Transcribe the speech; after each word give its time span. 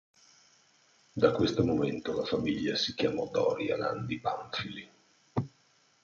Da 1.13 1.31
questo 1.31 1.63
momento 1.63 2.15
la 2.15 2.25
famiglia 2.25 2.75
si 2.75 2.95
chiamò 2.95 3.29
Doria 3.29 3.77
Landi 3.77 4.19
Pamphili. 4.19 4.91